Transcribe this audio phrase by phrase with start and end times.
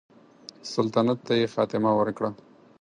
[0.73, 2.29] سلطنت ته یې خاتمه ورکړه.